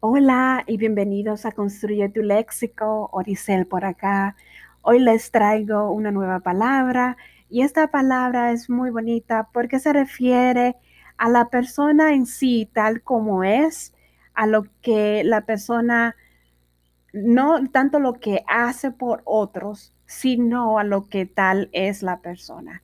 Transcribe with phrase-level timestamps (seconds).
[0.00, 4.36] Hola y bienvenidos a Construye tu Léxico, Oricel por acá.
[4.82, 7.16] Hoy les traigo una nueva palabra
[7.48, 10.76] y esta palabra es muy bonita porque se refiere
[11.16, 13.94] a la persona en sí tal como es,
[14.34, 16.14] a lo que la persona,
[17.14, 22.82] no tanto lo que hace por otros, sino a lo que tal es la persona.